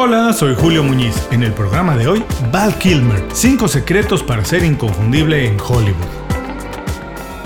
[0.00, 1.26] Hola, soy Julio Muñiz.
[1.32, 6.06] En el programa de hoy, Val Kilmer, 5 secretos para ser inconfundible en Hollywood.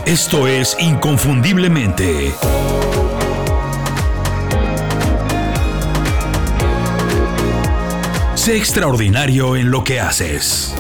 [0.05, 2.35] Esto es Inconfundiblemente.
[8.35, 10.75] Sé extraordinario en lo que haces.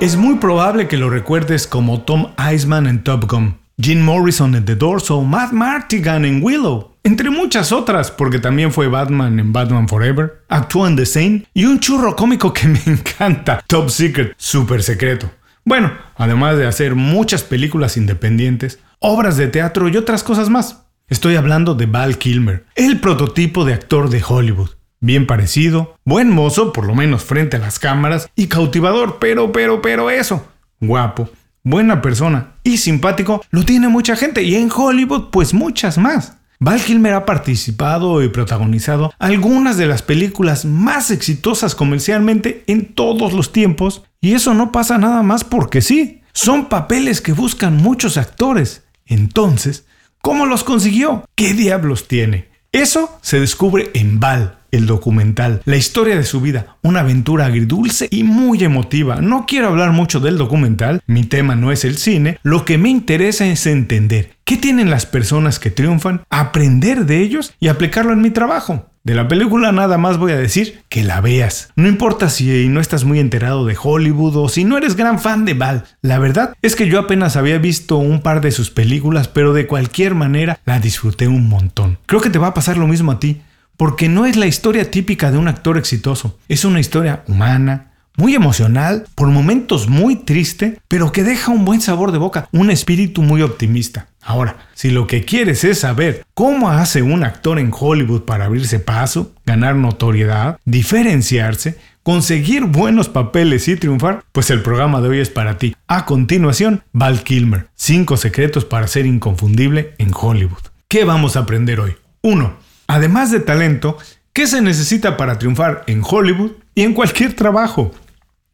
[0.00, 4.64] Es muy probable que lo recuerdes como Tom Eisman en Top Gun, Jim Morrison en
[4.64, 9.52] The Doors o Matt Martigan en Willow entre muchas otras, porque también fue Batman en
[9.52, 14.34] Batman Forever, actuó en The Same y un churro cómico que me encanta, Top Secret,
[14.36, 15.30] super secreto.
[15.64, 20.86] Bueno, además de hacer muchas películas independientes, obras de teatro y otras cosas más.
[21.06, 24.70] Estoy hablando de Val Kilmer, el prototipo de actor de Hollywood.
[24.98, 29.80] Bien parecido, buen mozo, por lo menos frente a las cámaras, y cautivador, pero, pero,
[29.80, 30.44] pero eso.
[30.80, 31.30] Guapo,
[31.66, 36.34] buena persona y simpático, lo tiene mucha gente y en Hollywood pues muchas más.
[36.60, 43.32] Val Kilmer ha participado y protagonizado algunas de las películas más exitosas comercialmente en todos
[43.32, 48.16] los tiempos, y eso no pasa nada más porque sí, son papeles que buscan muchos
[48.16, 48.84] actores.
[49.04, 49.86] Entonces,
[50.22, 51.24] ¿cómo los consiguió?
[51.34, 52.48] ¿Qué diablos tiene?
[52.72, 58.08] Eso se descubre en Val, el documental, la historia de su vida, una aventura agridulce
[58.10, 59.20] y muy emotiva.
[59.20, 62.88] No quiero hablar mucho del documental, mi tema no es el cine, lo que me
[62.88, 68.22] interesa es entender qué tienen las personas que triunfan, aprender de ellos y aplicarlo en
[68.22, 68.86] mi trabajo.
[69.06, 71.70] De la película nada más voy a decir que la veas.
[71.76, 75.44] No importa si no estás muy enterado de Hollywood o si no eres gran fan
[75.44, 75.84] de Val.
[76.02, 79.68] La verdad es que yo apenas había visto un par de sus películas, pero de
[79.68, 81.98] cualquier manera la disfruté un montón.
[82.06, 83.42] Creo que te va a pasar lo mismo a ti
[83.76, 88.34] porque no es la historia típica de un actor exitoso, es una historia humana, muy
[88.34, 93.22] emocional, por momentos muy triste, pero que deja un buen sabor de boca, un espíritu
[93.22, 94.08] muy optimista.
[94.22, 98.80] Ahora, si lo que quieres es saber cómo hace un actor en Hollywood para abrirse
[98.80, 105.30] paso, ganar notoriedad, diferenciarse, conseguir buenos papeles y triunfar, pues el programa de hoy es
[105.30, 105.76] para ti.
[105.86, 110.62] A continuación, Val Kilmer, 5 secretos para ser inconfundible en Hollywood.
[110.88, 111.96] ¿Qué vamos a aprender hoy?
[112.22, 112.65] 1.
[112.86, 113.98] Además de talento,
[114.32, 117.92] ¿qué se necesita para triunfar en Hollywood y en cualquier trabajo?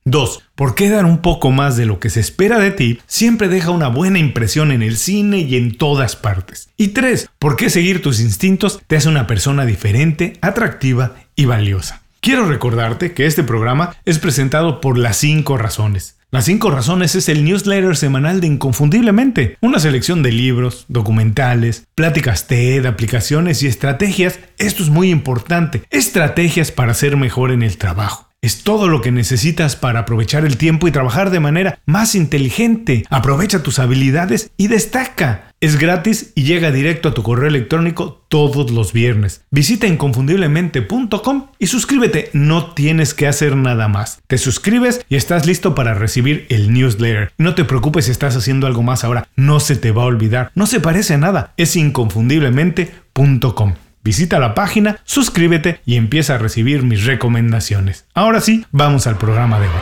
[0.04, 0.43] 2.
[0.56, 3.70] ¿Por qué dar un poco más de lo que se espera de ti siempre deja
[3.70, 6.70] una buena impresión en el cine y en todas partes?
[6.76, 7.31] Y 3.
[7.38, 12.03] ¿Por qué seguir tus instintos te hace una persona diferente, atractiva y valiosa?
[12.20, 16.16] Quiero recordarte que este programa es presentado por las 5 razones.
[16.34, 22.47] Las 5 razones es el newsletter semanal de Inconfundiblemente, una selección de libros, documentales, pláticas
[22.47, 24.41] TED, aplicaciones y estrategias.
[24.56, 28.31] Esto es muy importante, estrategias para ser mejor en el trabajo.
[28.44, 33.04] Es todo lo que necesitas para aprovechar el tiempo y trabajar de manera más inteligente.
[33.08, 35.53] Aprovecha tus habilidades y destaca.
[35.60, 39.44] Es gratis y llega directo a tu correo electrónico todos los viernes.
[39.52, 42.31] Visita inconfundiblemente.com y suscríbete.
[42.32, 44.20] No tienes que hacer nada más.
[44.26, 47.31] Te suscribes y estás listo para recibir el newsletter.
[47.38, 49.28] No te preocupes si estás haciendo algo más ahora.
[49.36, 50.50] No se te va a olvidar.
[50.56, 51.54] No se parece a nada.
[51.56, 53.75] Es inconfundiblemente.com.
[54.04, 58.06] Visita la página, suscríbete y empieza a recibir mis recomendaciones.
[58.14, 59.72] Ahora sí, vamos al programa de hoy.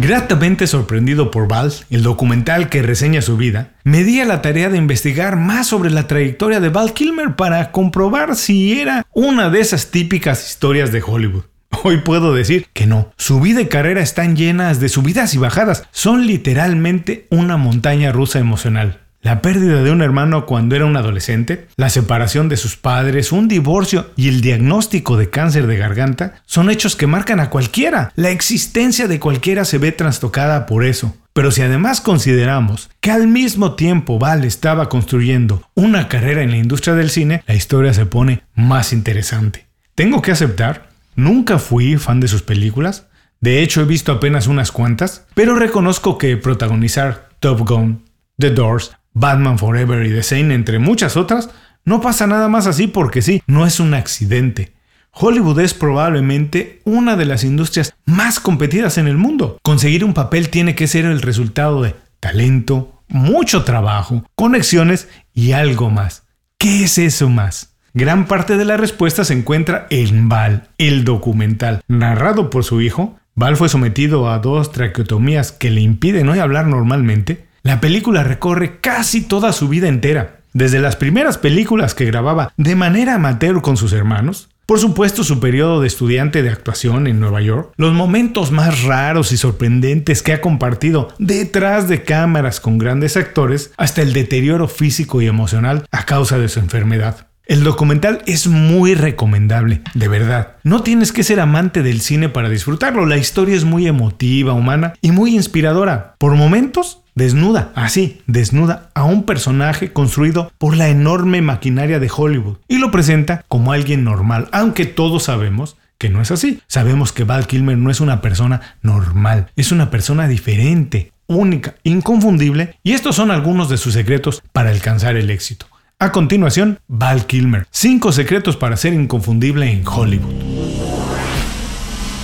[0.00, 4.68] Gratamente sorprendido por Val, el documental que reseña su vida, me di a la tarea
[4.70, 9.60] de investigar más sobre la trayectoria de Val Kilmer para comprobar si era una de
[9.60, 11.44] esas típicas historias de Hollywood.
[11.84, 13.12] Hoy puedo decir que no.
[13.16, 15.86] Su vida y carrera están llenas de subidas y bajadas.
[15.92, 19.03] Son literalmente una montaña rusa emocional.
[19.24, 23.48] La pérdida de un hermano cuando era un adolescente, la separación de sus padres, un
[23.48, 28.12] divorcio y el diagnóstico de cáncer de garganta son hechos que marcan a cualquiera.
[28.16, 31.16] La existencia de cualquiera se ve trastocada por eso.
[31.32, 36.58] Pero si además consideramos que al mismo tiempo Val estaba construyendo una carrera en la
[36.58, 39.64] industria del cine, la historia se pone más interesante.
[39.94, 43.06] Tengo que aceptar, nunca fui fan de sus películas,
[43.40, 48.04] de hecho he visto apenas unas cuantas, pero reconozco que protagonizar Top Gun,
[48.38, 51.50] The Doors, Batman Forever y The Same, entre muchas otras,
[51.84, 54.74] no pasa nada más así porque sí, no es un accidente.
[55.12, 59.58] Hollywood es probablemente una de las industrias más competidas en el mundo.
[59.62, 65.90] Conseguir un papel tiene que ser el resultado de talento, mucho trabajo, conexiones y algo
[65.90, 66.24] más.
[66.58, 67.74] ¿Qué es eso más?
[67.92, 73.16] Gran parte de la respuesta se encuentra en Val, el documental, narrado por su hijo.
[73.36, 78.78] Val fue sometido a dos traqueotomías que le impiden hoy hablar normalmente la película recorre
[78.80, 83.78] casi toda su vida entera, desde las primeras películas que grababa de manera amateur con
[83.78, 88.50] sus hermanos, por supuesto su periodo de estudiante de actuación en Nueva York, los momentos
[88.52, 94.12] más raros y sorprendentes que ha compartido detrás de cámaras con grandes actores, hasta el
[94.12, 97.28] deterioro físico y emocional a causa de su enfermedad.
[97.46, 100.56] El documental es muy recomendable, de verdad.
[100.62, 104.94] No tienes que ser amante del cine para disfrutarlo, la historia es muy emotiva, humana
[105.02, 106.14] y muy inspiradora.
[106.16, 112.56] Por momentos, desnuda, así, desnuda a un personaje construido por la enorme maquinaria de Hollywood
[112.66, 116.62] y lo presenta como alguien normal, aunque todos sabemos que no es así.
[116.66, 122.76] Sabemos que Val Kilmer no es una persona normal, es una persona diferente, única, inconfundible,
[122.82, 125.66] y estos son algunos de sus secretos para alcanzar el éxito.
[126.00, 127.66] A continuación, Val Kilmer.
[127.70, 130.34] 5 secretos para ser inconfundible en Hollywood.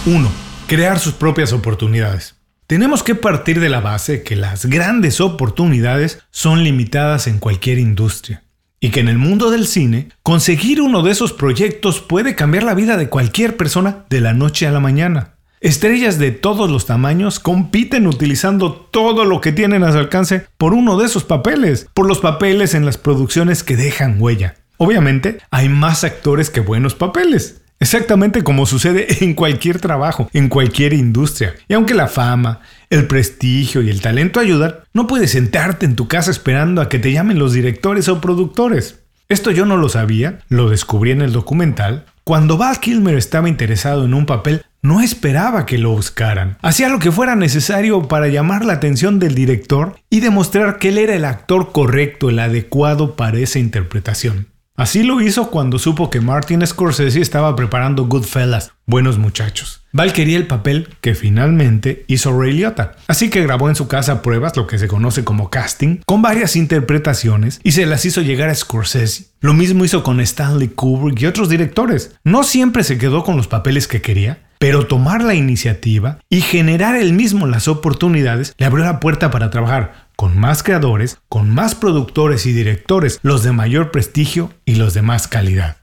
[0.07, 0.33] 1.
[0.67, 2.35] Crear sus propias oportunidades.
[2.67, 8.43] Tenemos que partir de la base que las grandes oportunidades son limitadas en cualquier industria
[8.81, 12.75] y que en el mundo del cine, conseguir uno de esos proyectos puede cambiar la
[12.75, 15.35] vida de cualquier persona de la noche a la mañana.
[15.61, 20.73] Estrellas de todos los tamaños compiten utilizando todo lo que tienen a su alcance por
[20.73, 24.55] uno de esos papeles, por los papeles en las producciones que dejan huella.
[24.79, 27.61] Obviamente, hay más actores que buenos papeles.
[27.79, 31.55] Exactamente como sucede en cualquier trabajo, en cualquier industria.
[31.69, 36.09] Y aunque la fama, el prestigio y el talento ayudan, no puedes sentarte en tu
[36.09, 39.01] casa esperando a que te llamen los directores o productores.
[39.29, 42.07] Esto yo no lo sabía, lo descubrí en el documental.
[42.25, 46.57] Cuando Val Kilmer estaba interesado en un papel, no esperaba que lo buscaran.
[46.63, 50.99] Hacía lo que fuera necesario para llamar la atención del director y demostrar que él
[50.99, 54.50] era el actor correcto, el adecuado para esa interpretación.
[54.81, 59.83] Así lo hizo cuando supo que Martin Scorsese estaba preparando Goodfellas, Buenos Muchachos.
[59.93, 64.23] Val quería el papel que finalmente hizo Ray Liotta, así que grabó en su casa
[64.23, 68.49] pruebas, lo que se conoce como casting, con varias interpretaciones y se las hizo llegar
[68.49, 69.27] a Scorsese.
[69.41, 72.15] Lo mismo hizo con Stanley Kubrick y otros directores.
[72.25, 76.97] No siempre se quedó con los papeles que quería, pero tomar la iniciativa y generar
[76.97, 81.75] él mismo las oportunidades le abrió la puerta para trabajar con más creadores, con más
[81.75, 85.79] productores y directores, los de mayor prestigio y los de más calidad.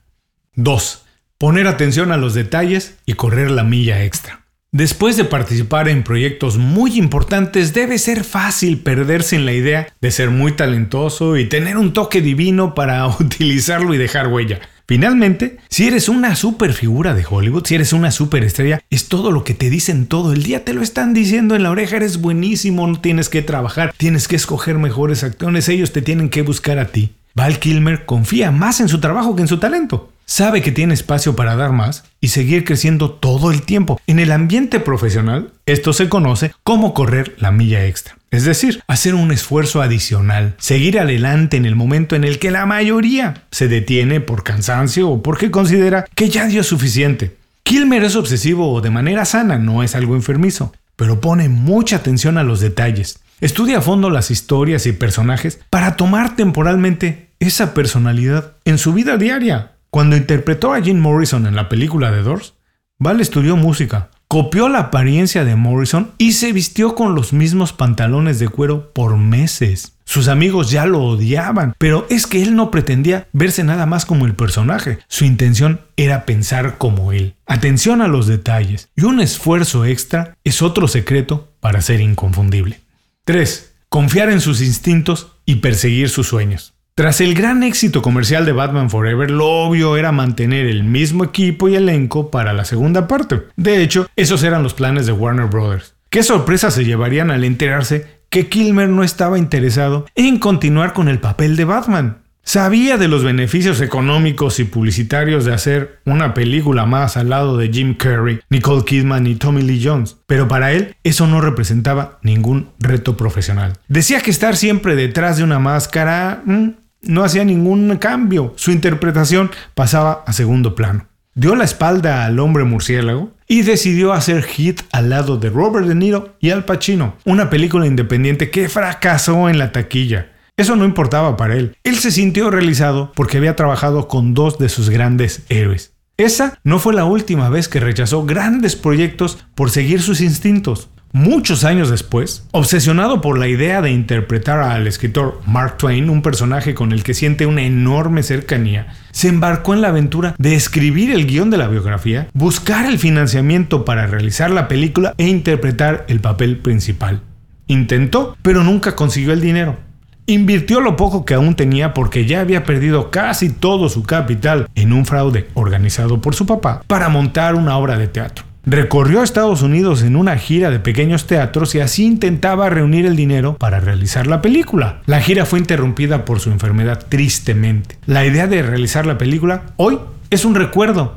[0.53, 1.05] 2.
[1.39, 4.45] Poner atención a los detalles y correr la milla extra.
[4.71, 10.11] Después de participar en proyectos muy importantes, debe ser fácil perderse en la idea de
[10.11, 14.59] ser muy talentoso y tener un toque divino para utilizarlo y dejar huella.
[14.87, 19.31] Finalmente, si eres una super figura de Hollywood, si eres una super estrella, es todo
[19.31, 22.21] lo que te dicen todo el día, te lo están diciendo en la oreja, eres
[22.21, 26.79] buenísimo, no tienes que trabajar, tienes que escoger mejores actores, ellos te tienen que buscar
[26.79, 27.11] a ti.
[27.35, 30.09] Val Kilmer confía más en su trabajo que en su talento.
[30.25, 33.99] Sabe que tiene espacio para dar más y seguir creciendo todo el tiempo.
[34.07, 38.16] En el ambiente profesional, esto se conoce como correr la milla extra.
[38.29, 42.65] Es decir, hacer un esfuerzo adicional, seguir adelante en el momento en el que la
[42.65, 47.37] mayoría se detiene por cansancio o porque considera que ya dio suficiente.
[47.63, 52.43] Kilmer es obsesivo de manera sana, no es algo enfermizo, pero pone mucha atención a
[52.43, 53.19] los detalles.
[53.39, 59.17] Estudia a fondo las historias y personajes para tomar temporalmente esa personalidad en su vida
[59.17, 59.73] diaria.
[59.89, 62.55] Cuando interpretó a Jim Morrison en la película de Doors,
[62.99, 68.39] Val estudió música, copió la apariencia de Morrison y se vistió con los mismos pantalones
[68.39, 69.93] de cuero por meses.
[70.03, 74.25] Sus amigos ya lo odiaban, pero es que él no pretendía verse nada más como
[74.25, 74.99] el personaje.
[75.07, 77.35] Su intención era pensar como él.
[77.45, 82.79] Atención a los detalles y un esfuerzo extra es otro secreto para ser inconfundible.
[83.25, 83.73] 3.
[83.89, 86.76] Confiar en sus instintos y perseguir sus sueños.
[86.97, 91.69] Tras el gran éxito comercial de Batman Forever, lo obvio era mantener el mismo equipo
[91.69, 93.43] y elenco para la segunda parte.
[93.55, 95.93] De hecho, esos eran los planes de Warner Brothers.
[96.09, 101.19] ¿Qué sorpresa se llevarían al enterarse que Kilmer no estaba interesado en continuar con el
[101.19, 102.17] papel de Batman?
[102.41, 107.69] Sabía de los beneficios económicos y publicitarios de hacer una película más al lado de
[107.69, 112.71] Jim Carrey, Nicole Kidman y Tommy Lee Jones, pero para él eso no representaba ningún
[112.79, 113.73] reto profesional.
[113.87, 116.69] Decía que estar siempre detrás de una máscara mm,
[117.07, 121.07] no hacía ningún cambio, su interpretación pasaba a segundo plano.
[121.33, 125.93] Dio la espalda al hombre murciélago y decidió hacer hit al lado de Robert De
[125.93, 130.31] Niro y Al Pacino, una película independiente que fracasó en la taquilla.
[130.57, 131.77] Eso no importaba para él.
[131.83, 135.93] Él se sintió realizado porque había trabajado con dos de sus grandes héroes.
[136.17, 140.89] Esa no fue la última vez que rechazó grandes proyectos por seguir sus instintos.
[141.13, 146.75] Muchos años después, obsesionado por la idea de interpretar al escritor Mark Twain, un personaje
[146.75, 151.25] con el que siente una enorme cercanía, se embarcó en la aventura de escribir el
[151.25, 156.57] guion de la biografía, buscar el financiamiento para realizar la película e interpretar el papel
[156.57, 157.21] principal.
[157.67, 159.77] Intentó, pero nunca consiguió el dinero.
[160.25, 164.91] Invirtió lo poco que aún tenía porque ya había perdido casi todo su capital en
[164.91, 168.43] un fraude organizado por su papá para montar una obra de teatro.
[168.67, 173.57] Recorrió Estados Unidos en una gira de pequeños teatros y así intentaba reunir el dinero
[173.57, 175.01] para realizar la película.
[175.05, 177.97] La gira fue interrumpida por su enfermedad tristemente.
[178.05, 179.97] La idea de realizar la película hoy
[180.29, 181.15] es un recuerdo,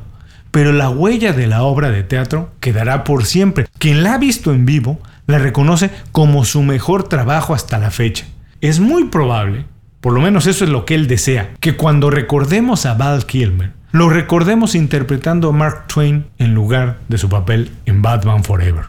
[0.51, 3.67] pero la huella de la obra de teatro quedará por siempre.
[3.77, 8.25] Quien la ha visto en vivo la reconoce como su mejor trabajo hasta la fecha.
[8.61, 9.65] Es muy probable,
[9.99, 13.73] por lo menos eso es lo que él desea, que cuando recordemos a Val Kilmer,
[13.91, 18.85] lo recordemos interpretando a Mark Twain en lugar de su papel en Batman Forever.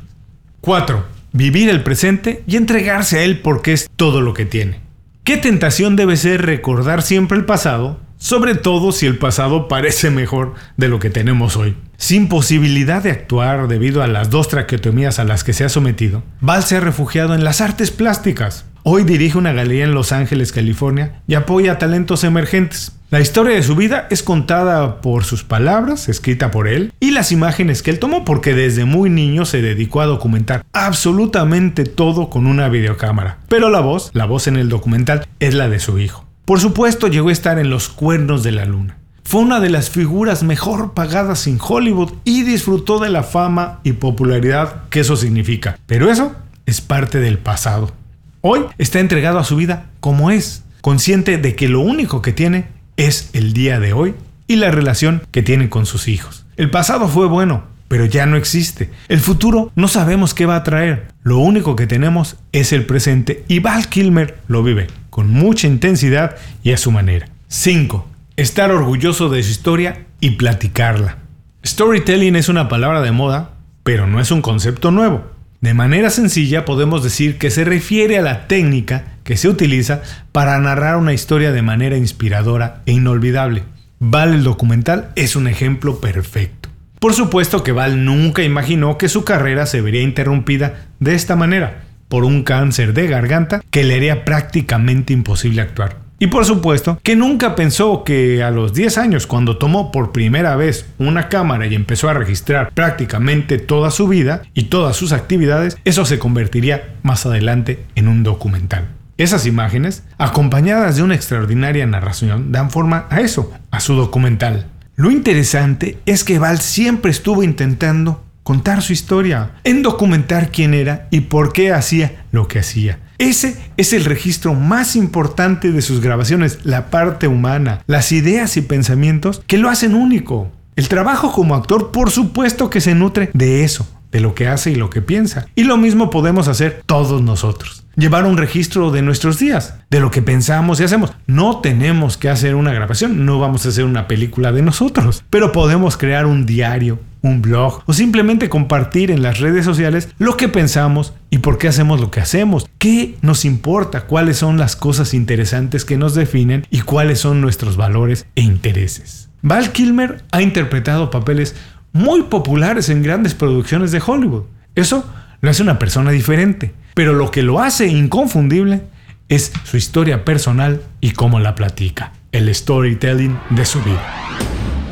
[0.61, 1.05] 4.
[1.33, 4.81] Vivir el presente y entregarse a él porque es todo lo que tiene.
[5.25, 10.55] ¿Qué tentación debe ser recordar siempre el pasado sobre todo si el pasado parece mejor
[10.77, 11.77] de lo que tenemos hoy.
[11.97, 16.23] Sin posibilidad de actuar debido a las dos traqueotomías a las que se ha sometido,
[16.41, 18.65] Val se ha refugiado en las artes plásticas.
[18.85, 22.93] Hoy dirige una galería en Los Ángeles, California, y apoya talentos emergentes.
[23.13, 27.31] La historia de su vida es contada por sus palabras, escrita por él, y las
[27.31, 32.47] imágenes que él tomó porque desde muy niño se dedicó a documentar absolutamente todo con
[32.47, 33.37] una videocámara.
[33.49, 36.25] Pero la voz, la voz en el documental, es la de su hijo.
[36.47, 38.97] Por supuesto, llegó a estar en los cuernos de la luna.
[39.25, 43.93] Fue una de las figuras mejor pagadas en Hollywood y disfrutó de la fama y
[43.93, 45.79] popularidad que eso significa.
[45.85, 47.93] Pero eso es parte del pasado.
[48.41, 52.72] Hoy está entregado a su vida como es, consciente de que lo único que tiene
[52.97, 54.15] es el día de hoy
[54.47, 56.45] y la relación que tiene con sus hijos.
[56.57, 58.91] El pasado fue bueno, pero ya no existe.
[59.09, 61.09] El futuro no sabemos qué va a traer.
[61.23, 66.37] Lo único que tenemos es el presente y Val Kilmer lo vive con mucha intensidad
[66.63, 67.29] y a su manera.
[67.49, 68.09] 5.
[68.37, 71.19] Estar orgulloso de su historia y platicarla.
[71.67, 73.51] Storytelling es una palabra de moda,
[73.83, 75.31] pero no es un concepto nuevo.
[75.61, 80.03] De manera sencilla podemos decir que se refiere a la técnica que se utiliza
[80.33, 83.63] para narrar una historia de manera inspiradora e inolvidable.
[83.99, 86.69] Val el documental es un ejemplo perfecto.
[86.99, 91.85] Por supuesto que Val nunca imaginó que su carrera se vería interrumpida de esta manera
[92.09, 95.97] por un cáncer de garganta que le haría prácticamente imposible actuar.
[96.23, 100.55] Y por supuesto que nunca pensó que a los 10 años, cuando tomó por primera
[100.55, 105.77] vez una cámara y empezó a registrar prácticamente toda su vida y todas sus actividades,
[105.85, 108.87] eso se convertiría más adelante en un documental.
[109.23, 114.67] Esas imágenes, acompañadas de una extraordinaria narración, dan forma a eso, a su documental.
[114.97, 121.07] Lo interesante es que Val siempre estuvo intentando contar su historia, en documentar quién era
[121.13, 122.99] y por qué hacía lo que hacía.
[123.19, 128.63] Ese es el registro más importante de sus grabaciones, la parte humana, las ideas y
[128.63, 130.51] pensamientos que lo hacen único.
[130.75, 134.73] El trabajo como actor por supuesto que se nutre de eso, de lo que hace
[134.73, 135.47] y lo que piensa.
[135.55, 140.11] Y lo mismo podemos hacer todos nosotros llevar un registro de nuestros días, de lo
[140.11, 141.13] que pensamos y hacemos.
[141.27, 145.53] No tenemos que hacer una grabación, no vamos a hacer una película de nosotros, pero
[145.53, 150.49] podemos crear un diario, un blog o simplemente compartir en las redes sociales lo que
[150.49, 152.69] pensamos y por qué hacemos lo que hacemos.
[152.79, 154.03] ¿Qué nos importa?
[154.07, 159.29] ¿Cuáles son las cosas interesantes que nos definen y cuáles son nuestros valores e intereses?
[159.43, 161.55] Val Kilmer ha interpretado papeles
[161.93, 164.45] muy populares en grandes producciones de Hollywood.
[164.75, 165.05] Eso
[165.41, 168.83] lo hace una persona diferente pero lo que lo hace inconfundible
[169.29, 174.03] es su historia personal y cómo la platica, el storytelling de su vida.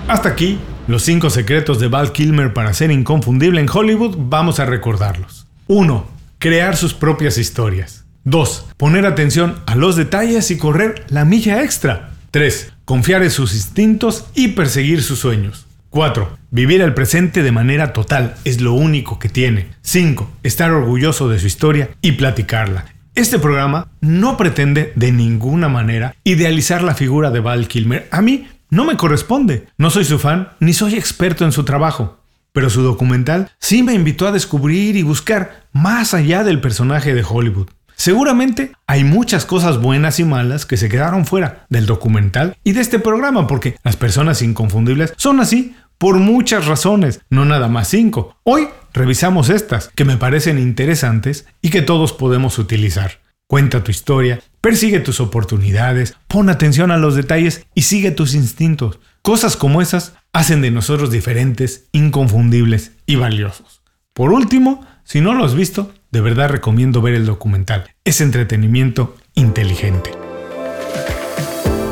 [0.08, 4.66] Hasta aquí, los 5 secretos de Val Kilmer para ser inconfundible en Hollywood, vamos a
[4.66, 5.46] recordarlos.
[5.66, 6.06] 1.
[6.38, 8.04] Crear sus propias historias.
[8.24, 8.66] 2.
[8.76, 12.10] Poner atención a los detalles y correr la milla extra.
[12.30, 12.72] 3.
[12.84, 15.66] Confiar en sus instintos y perseguir sus sueños.
[15.90, 16.38] 4.
[16.52, 19.70] Vivir el presente de manera total es lo único que tiene.
[19.82, 20.30] 5.
[20.44, 22.86] Estar orgulloso de su historia y platicarla.
[23.16, 28.06] Este programa no pretende de ninguna manera idealizar la figura de Val Kilmer.
[28.12, 29.66] A mí no me corresponde.
[29.78, 32.20] No soy su fan ni soy experto en su trabajo.
[32.52, 37.24] Pero su documental sí me invitó a descubrir y buscar más allá del personaje de
[37.28, 37.68] Hollywood.
[38.00, 42.80] Seguramente hay muchas cosas buenas y malas que se quedaron fuera del documental y de
[42.80, 48.38] este programa porque las personas inconfundibles son así por muchas razones, no nada más cinco.
[48.42, 53.20] Hoy revisamos estas que me parecen interesantes y que todos podemos utilizar.
[53.46, 58.98] Cuenta tu historia, persigue tus oportunidades, pon atención a los detalles y sigue tus instintos.
[59.20, 63.82] Cosas como esas hacen de nosotros diferentes, inconfundibles y valiosos.
[64.14, 67.90] Por último, si no lo has visto, de verdad recomiendo ver el documental.
[68.04, 70.12] Es entretenimiento inteligente.